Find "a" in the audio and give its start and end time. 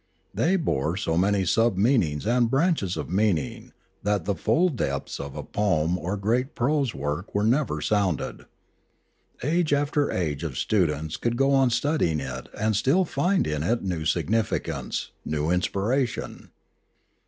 5.35-5.43